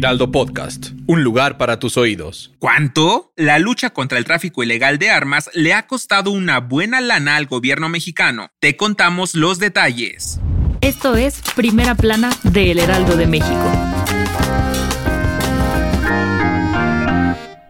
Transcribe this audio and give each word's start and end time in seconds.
Heraldo 0.00 0.32
Podcast, 0.32 0.92
un 1.06 1.22
lugar 1.22 1.58
para 1.58 1.78
tus 1.78 1.98
oídos. 1.98 2.54
¿Cuánto? 2.58 3.34
La 3.36 3.58
lucha 3.58 3.90
contra 3.90 4.16
el 4.16 4.24
tráfico 4.24 4.62
ilegal 4.62 4.98
de 4.98 5.10
armas 5.10 5.50
le 5.52 5.74
ha 5.74 5.86
costado 5.86 6.30
una 6.30 6.58
buena 6.58 7.02
lana 7.02 7.36
al 7.36 7.44
gobierno 7.44 7.90
mexicano. 7.90 8.48
Te 8.60 8.78
contamos 8.78 9.34
los 9.34 9.58
detalles. 9.58 10.40
Esto 10.80 11.16
es 11.16 11.42
Primera 11.54 11.94
Plana 11.94 12.30
de 12.44 12.70
El 12.70 12.78
Heraldo 12.78 13.14
de 13.14 13.26
México. 13.26 13.99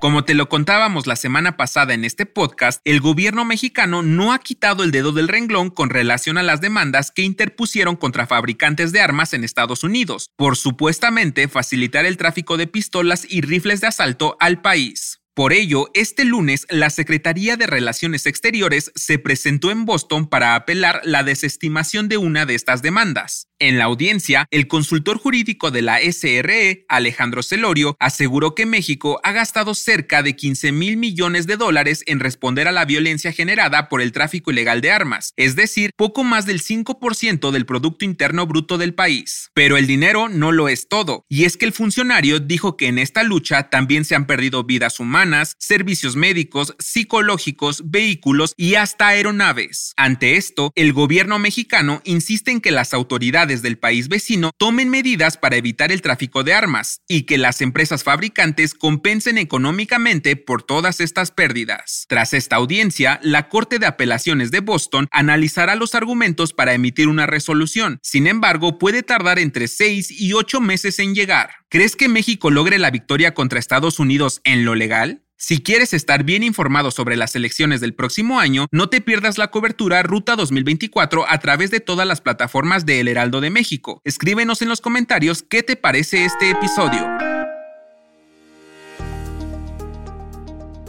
Como 0.00 0.24
te 0.24 0.32
lo 0.32 0.48
contábamos 0.48 1.06
la 1.06 1.14
semana 1.14 1.58
pasada 1.58 1.92
en 1.92 2.06
este 2.06 2.24
podcast, 2.24 2.80
el 2.86 3.02
gobierno 3.02 3.44
mexicano 3.44 4.02
no 4.02 4.32
ha 4.32 4.38
quitado 4.38 4.82
el 4.82 4.92
dedo 4.92 5.12
del 5.12 5.28
renglón 5.28 5.68
con 5.68 5.90
relación 5.90 6.38
a 6.38 6.42
las 6.42 6.62
demandas 6.62 7.10
que 7.10 7.20
interpusieron 7.20 7.96
contra 7.96 8.26
fabricantes 8.26 8.92
de 8.92 9.02
armas 9.02 9.34
en 9.34 9.44
Estados 9.44 9.84
Unidos, 9.84 10.30
por 10.36 10.56
supuestamente 10.56 11.48
facilitar 11.48 12.06
el 12.06 12.16
tráfico 12.16 12.56
de 12.56 12.66
pistolas 12.66 13.26
y 13.28 13.42
rifles 13.42 13.82
de 13.82 13.88
asalto 13.88 14.38
al 14.40 14.62
país. 14.62 15.20
Por 15.34 15.52
ello, 15.52 15.90
este 15.92 16.24
lunes 16.24 16.66
la 16.70 16.88
Secretaría 16.88 17.58
de 17.58 17.66
Relaciones 17.66 18.24
Exteriores 18.24 18.92
se 18.94 19.18
presentó 19.18 19.70
en 19.70 19.84
Boston 19.84 20.30
para 20.30 20.54
apelar 20.54 21.02
la 21.04 21.24
desestimación 21.24 22.08
de 22.08 22.16
una 22.16 22.46
de 22.46 22.54
estas 22.54 22.80
demandas. 22.80 23.49
En 23.62 23.76
la 23.76 23.84
audiencia, 23.84 24.46
el 24.50 24.68
consultor 24.68 25.18
jurídico 25.18 25.70
de 25.70 25.82
la 25.82 26.00
SRE, 26.00 26.86
Alejandro 26.88 27.42
Celorio, 27.42 27.94
aseguró 28.00 28.54
que 28.54 28.64
México 28.64 29.20
ha 29.22 29.32
gastado 29.32 29.74
cerca 29.74 30.22
de 30.22 30.34
15 30.34 30.72
mil 30.72 30.96
millones 30.96 31.46
de 31.46 31.58
dólares 31.58 32.02
en 32.06 32.20
responder 32.20 32.68
a 32.68 32.72
la 32.72 32.86
violencia 32.86 33.32
generada 33.32 33.90
por 33.90 34.00
el 34.00 34.12
tráfico 34.12 34.50
ilegal 34.50 34.80
de 34.80 34.92
armas, 34.92 35.34
es 35.36 35.56
decir, 35.56 35.90
poco 35.94 36.24
más 36.24 36.46
del 36.46 36.62
5% 36.62 37.50
del 37.50 37.66
Producto 37.66 38.06
Interno 38.06 38.46
Bruto 38.46 38.78
del 38.78 38.94
país. 38.94 39.50
Pero 39.52 39.76
el 39.76 39.86
dinero 39.86 40.30
no 40.30 40.52
lo 40.52 40.70
es 40.70 40.88
todo, 40.88 41.26
y 41.28 41.44
es 41.44 41.58
que 41.58 41.66
el 41.66 41.74
funcionario 41.74 42.40
dijo 42.40 42.78
que 42.78 42.86
en 42.86 42.98
esta 42.98 43.24
lucha 43.24 43.68
también 43.68 44.06
se 44.06 44.14
han 44.14 44.26
perdido 44.26 44.64
vidas 44.64 45.00
humanas, 45.00 45.56
servicios 45.58 46.16
médicos, 46.16 46.74
psicológicos, 46.78 47.90
vehículos 47.90 48.54
y 48.56 48.76
hasta 48.76 49.08
aeronaves. 49.08 49.92
Ante 49.98 50.38
esto, 50.38 50.72
el 50.76 50.94
gobierno 50.94 51.38
mexicano 51.38 52.00
insiste 52.04 52.52
en 52.52 52.62
que 52.62 52.70
las 52.70 52.94
autoridades 52.94 53.49
del 53.56 53.76
país 53.78 54.08
vecino 54.08 54.52
tomen 54.56 54.88
medidas 54.88 55.36
para 55.36 55.56
evitar 55.56 55.92
el 55.92 56.02
tráfico 56.02 56.44
de 56.44 56.54
armas 56.54 57.00
y 57.08 57.22
que 57.22 57.38
las 57.38 57.60
empresas 57.60 58.04
fabricantes 58.04 58.74
compensen 58.74 59.36
económicamente 59.36 60.36
por 60.36 60.62
todas 60.62 61.00
estas 61.00 61.30
pérdidas. 61.32 62.06
Tras 62.08 62.32
esta 62.32 62.56
audiencia, 62.56 63.18
la 63.22 63.48
Corte 63.48 63.78
de 63.78 63.86
Apelaciones 63.86 64.50
de 64.50 64.60
Boston 64.60 65.08
analizará 65.10 65.74
los 65.74 65.94
argumentos 65.94 66.52
para 66.52 66.72
emitir 66.74 67.08
una 67.08 67.26
resolución. 67.26 67.98
Sin 68.02 68.26
embargo, 68.26 68.78
puede 68.78 69.02
tardar 69.02 69.38
entre 69.38 69.68
6 69.68 70.10
y 70.10 70.32
8 70.32 70.60
meses 70.60 70.98
en 70.98 71.14
llegar. 71.14 71.50
¿Crees 71.68 71.96
que 71.96 72.08
México 72.08 72.50
logre 72.50 72.78
la 72.78 72.90
victoria 72.90 73.34
contra 73.34 73.58
Estados 73.58 73.98
Unidos 73.98 74.40
en 74.44 74.64
lo 74.64 74.74
legal? 74.74 75.22
Si 75.42 75.62
quieres 75.62 75.94
estar 75.94 76.22
bien 76.22 76.42
informado 76.42 76.90
sobre 76.90 77.16
las 77.16 77.34
elecciones 77.34 77.80
del 77.80 77.94
próximo 77.94 78.40
año, 78.40 78.66
no 78.72 78.90
te 78.90 79.00
pierdas 79.00 79.38
la 79.38 79.50
cobertura 79.50 80.02
Ruta 80.02 80.36
2024 80.36 81.24
a 81.26 81.38
través 81.38 81.70
de 81.70 81.80
todas 81.80 82.06
las 82.06 82.20
plataformas 82.20 82.84
de 82.84 83.00
El 83.00 83.08
Heraldo 83.08 83.40
de 83.40 83.48
México. 83.48 84.02
Escríbenos 84.04 84.60
en 84.60 84.68
los 84.68 84.82
comentarios 84.82 85.42
qué 85.42 85.62
te 85.62 85.76
parece 85.76 86.26
este 86.26 86.50
episodio. 86.50 87.08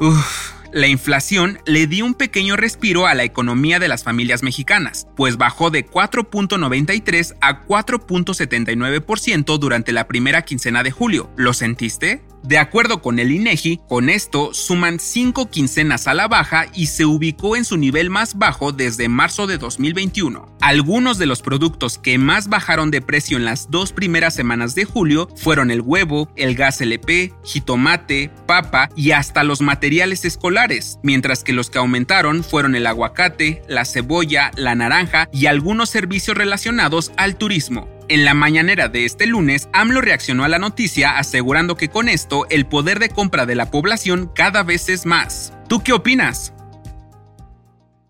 Uf. 0.01 0.51
La 0.73 0.87
inflación 0.87 1.59
le 1.65 1.87
dio 1.87 2.05
un 2.05 2.13
pequeño 2.13 2.57
respiro 2.57 3.07
a 3.07 3.13
la 3.13 3.23
economía 3.23 3.79
de 3.79 3.87
las 3.87 4.03
familias 4.03 4.43
mexicanas, 4.43 5.07
pues 5.15 5.37
bajó 5.37 5.69
de 5.69 5.85
4.93 5.85 7.35
a 7.39 7.65
4.79% 7.65 9.57
durante 9.59 9.93
la 9.93 10.09
primera 10.09 10.41
quincena 10.43 10.83
de 10.83 10.91
julio. 10.91 11.29
¿Lo 11.37 11.53
sentiste? 11.53 12.21
De 12.43 12.57
acuerdo 12.57 13.01
con 13.01 13.19
el 13.19 13.31
INEGI, 13.31 13.81
con 13.87 14.09
esto 14.09 14.53
suman 14.53 14.99
cinco 14.99 15.49
quincenas 15.49 16.07
a 16.07 16.15
la 16.15 16.27
baja 16.27 16.65
y 16.73 16.87
se 16.87 17.05
ubicó 17.05 17.55
en 17.55 17.65
su 17.65 17.77
nivel 17.77 18.09
más 18.09 18.37
bajo 18.37 18.71
desde 18.71 19.09
marzo 19.09 19.45
de 19.45 19.59
2021. 19.59 20.57
Algunos 20.59 21.19
de 21.19 21.27
los 21.27 21.41
productos 21.41 21.99
que 21.99 22.17
más 22.17 22.47
bajaron 22.47 22.89
de 22.89 23.01
precio 23.01 23.37
en 23.37 23.45
las 23.45 23.69
dos 23.69 23.93
primeras 23.93 24.33
semanas 24.33 24.73
de 24.73 24.85
julio 24.85 25.29
fueron 25.35 25.69
el 25.69 25.81
huevo, 25.81 26.31
el 26.35 26.55
gas 26.55 26.81
LP, 26.81 27.33
jitomate, 27.43 28.31
papa 28.47 28.89
y 28.95 29.11
hasta 29.11 29.43
los 29.43 29.61
materiales 29.61 30.25
escolares, 30.25 30.99
mientras 31.03 31.43
que 31.43 31.53
los 31.53 31.69
que 31.69 31.77
aumentaron 31.77 32.43
fueron 32.43 32.75
el 32.75 32.87
aguacate, 32.87 33.61
la 33.67 33.85
cebolla, 33.85 34.51
la 34.55 34.73
naranja 34.73 35.29
y 35.31 35.45
algunos 35.45 35.89
servicios 35.89 36.35
relacionados 36.35 37.11
al 37.17 37.35
turismo. 37.35 37.87
En 38.11 38.25
la 38.25 38.33
mañanera 38.33 38.89
de 38.89 39.05
este 39.05 39.25
lunes, 39.25 39.69
AMLO 39.71 40.01
reaccionó 40.01 40.43
a 40.43 40.49
la 40.49 40.59
noticia 40.59 41.17
asegurando 41.17 41.77
que 41.77 41.87
con 41.87 42.09
esto 42.09 42.45
el 42.49 42.65
poder 42.65 42.99
de 42.99 43.07
compra 43.07 43.45
de 43.45 43.55
la 43.55 43.71
población 43.71 44.29
cada 44.35 44.63
vez 44.63 44.89
es 44.89 45.05
más. 45.05 45.53
¿Tú 45.69 45.81
qué 45.81 45.93
opinas? 45.93 46.53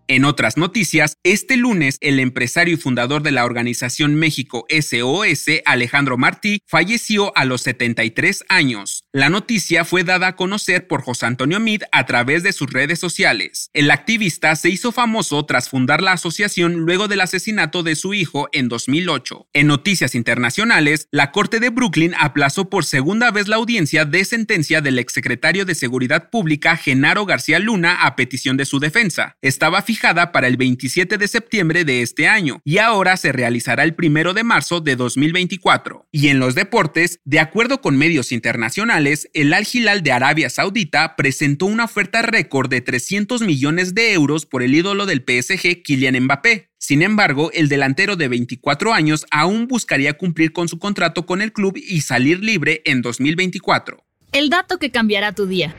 En 0.08 0.24
otras 0.24 0.56
noticias, 0.56 1.16
este 1.22 1.56
lunes 1.56 1.96
el 2.00 2.18
empresario 2.18 2.74
y 2.74 2.76
fundador 2.76 3.22
de 3.22 3.30
la 3.30 3.44
organización 3.44 4.14
México 4.16 4.66
SOS, 4.68 5.62
Alejandro 5.64 6.18
Martí, 6.18 6.60
falleció 6.66 7.36
a 7.36 7.44
los 7.44 7.62
73 7.62 8.44
años. 8.48 9.04
La 9.12 9.28
noticia 9.28 9.84
fue 9.84 10.04
dada 10.04 10.28
a 10.28 10.36
conocer 10.36 10.88
por 10.88 11.02
José 11.02 11.26
Antonio 11.26 11.60
Mid 11.60 11.82
a 11.92 12.04
través 12.06 12.42
de 12.42 12.52
sus 12.52 12.70
redes 12.70 12.98
sociales. 12.98 13.70
El 13.72 13.90
activista 13.90 14.56
se 14.56 14.70
hizo 14.70 14.90
famoso 14.90 15.44
tras 15.46 15.68
fundar 15.68 16.02
la 16.02 16.12
asociación 16.12 16.80
luego 16.80 17.08
del 17.08 17.20
asesinato 17.20 17.82
de 17.82 17.94
su 17.94 18.12
hijo 18.12 18.48
en 18.52 18.68
2008. 18.68 19.46
En 19.52 19.66
noticias 19.68 20.14
internacionales, 20.14 21.08
la 21.10 21.30
Corte 21.30 21.60
de 21.60 21.70
Brooklyn 21.70 22.14
aplazó 22.18 22.68
por 22.68 22.84
segunda 22.84 23.30
vez 23.30 23.48
la 23.48 23.56
audiencia 23.56 24.04
de 24.04 24.24
sentencia 24.24 24.80
del 24.80 24.98
exsecretario 24.98 25.64
de 25.64 25.74
Seguridad 25.74 26.30
Pública 26.30 26.76
Genaro 26.76 27.24
García 27.24 27.58
Luna 27.58 28.02
a 28.02 28.16
petición 28.16 28.56
de 28.56 28.64
su 28.64 28.80
defensa. 28.80 29.36
Estaba 29.42 29.82
fijada 29.92 30.32
para 30.32 30.48
el 30.48 30.56
27 30.56 31.18
de 31.18 31.28
septiembre 31.28 31.84
de 31.84 32.00
este 32.00 32.26
año 32.26 32.62
y 32.64 32.78
ahora 32.78 33.18
se 33.18 33.30
realizará 33.30 33.84
el 33.84 33.94
primero 33.94 34.32
de 34.32 34.42
marzo 34.42 34.80
de 34.80 34.96
2024. 34.96 36.06
Y 36.10 36.28
en 36.28 36.38
los 36.38 36.54
deportes, 36.54 37.20
de 37.26 37.40
acuerdo 37.40 37.82
con 37.82 37.98
medios 37.98 38.32
internacionales, 38.32 39.28
el 39.34 39.52
Al 39.52 39.66
Hilal 39.70 40.02
de 40.02 40.12
Arabia 40.12 40.48
Saudita 40.48 41.14
presentó 41.14 41.66
una 41.66 41.84
oferta 41.84 42.22
récord 42.22 42.70
de 42.70 42.80
300 42.80 43.42
millones 43.42 43.94
de 43.94 44.14
euros 44.14 44.46
por 44.46 44.62
el 44.62 44.74
ídolo 44.74 45.04
del 45.04 45.26
PSG 45.26 45.82
Kylian 45.82 46.24
Mbappé. 46.24 46.70
Sin 46.78 47.02
embargo, 47.02 47.50
el 47.52 47.68
delantero 47.68 48.16
de 48.16 48.28
24 48.28 48.94
años 48.94 49.26
aún 49.30 49.68
buscaría 49.68 50.14
cumplir 50.14 50.54
con 50.54 50.68
su 50.68 50.78
contrato 50.78 51.26
con 51.26 51.42
el 51.42 51.52
club 51.52 51.76
y 51.76 52.00
salir 52.00 52.42
libre 52.42 52.80
en 52.86 53.02
2024. 53.02 54.02
El 54.32 54.48
dato 54.48 54.78
que 54.78 54.90
cambiará 54.90 55.32
tu 55.32 55.46
día. 55.46 55.76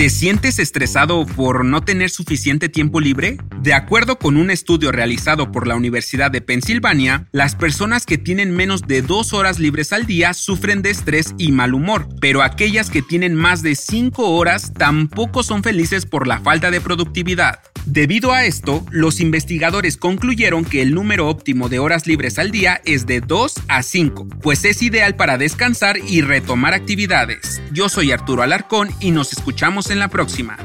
¿Te 0.00 0.08
sientes 0.08 0.58
estresado 0.58 1.26
por 1.26 1.62
no 1.62 1.82
tener 1.82 2.08
suficiente 2.08 2.70
tiempo 2.70 3.00
libre? 3.00 3.36
De 3.60 3.74
acuerdo 3.74 4.18
con 4.18 4.38
un 4.38 4.50
estudio 4.50 4.92
realizado 4.92 5.52
por 5.52 5.66
la 5.66 5.76
Universidad 5.76 6.30
de 6.30 6.40
Pensilvania, 6.40 7.28
las 7.32 7.54
personas 7.54 8.06
que 8.06 8.16
tienen 8.16 8.56
menos 8.56 8.80
de 8.80 9.02
dos 9.02 9.34
horas 9.34 9.58
libres 9.58 9.92
al 9.92 10.06
día 10.06 10.32
sufren 10.32 10.80
de 10.80 10.88
estrés 10.88 11.34
y 11.36 11.52
mal 11.52 11.74
humor, 11.74 12.08
pero 12.18 12.40
aquellas 12.40 12.88
que 12.88 13.02
tienen 13.02 13.34
más 13.34 13.60
de 13.60 13.74
cinco 13.74 14.30
horas 14.30 14.72
tampoco 14.72 15.42
son 15.42 15.62
felices 15.62 16.06
por 16.06 16.26
la 16.26 16.40
falta 16.40 16.70
de 16.70 16.80
productividad. 16.80 17.60
Debido 17.90 18.32
a 18.32 18.44
esto, 18.44 18.86
los 18.92 19.18
investigadores 19.18 19.96
concluyeron 19.96 20.64
que 20.64 20.80
el 20.80 20.94
número 20.94 21.26
óptimo 21.26 21.68
de 21.68 21.80
horas 21.80 22.06
libres 22.06 22.38
al 22.38 22.52
día 22.52 22.80
es 22.84 23.04
de 23.04 23.20
2 23.20 23.54
a 23.66 23.82
5, 23.82 24.28
pues 24.40 24.64
es 24.64 24.80
ideal 24.80 25.16
para 25.16 25.38
descansar 25.38 25.96
y 25.98 26.20
retomar 26.20 26.72
actividades. 26.72 27.60
Yo 27.72 27.88
soy 27.88 28.12
Arturo 28.12 28.44
Alarcón 28.44 28.90
y 29.00 29.10
nos 29.10 29.32
escuchamos 29.32 29.90
en 29.90 29.98
la 29.98 30.06
próxima. 30.06 30.56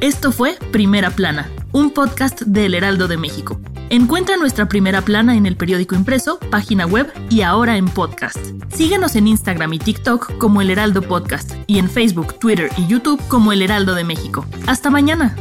Esto 0.00 0.32
fue 0.32 0.56
Primera 0.72 1.10
Plana, 1.10 1.50
un 1.72 1.90
podcast 1.90 2.40
del 2.40 2.74
Heraldo 2.74 3.06
de 3.06 3.18
México. 3.18 3.60
Encuentra 3.90 4.38
nuestra 4.38 4.66
Primera 4.66 5.02
Plana 5.02 5.36
en 5.36 5.44
el 5.44 5.58
periódico 5.58 5.94
impreso, 5.94 6.38
página 6.50 6.86
web 6.86 7.12
y 7.28 7.42
ahora 7.42 7.76
en 7.76 7.84
podcast. 7.84 8.38
Síguenos 8.74 9.14
en 9.14 9.28
Instagram 9.28 9.74
y 9.74 9.78
TikTok 9.78 10.38
como 10.38 10.62
El 10.62 10.70
Heraldo 10.70 11.02
Podcast 11.02 11.52
y 11.66 11.78
en 11.78 11.90
Facebook, 11.90 12.38
Twitter 12.38 12.70
y 12.78 12.86
YouTube 12.86 13.20
como 13.28 13.52
El 13.52 13.60
Heraldo 13.60 13.94
de 13.94 14.04
México. 14.04 14.46
Hasta 14.66 14.88
mañana. 14.88 15.36